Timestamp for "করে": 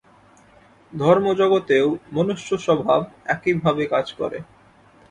4.13-4.37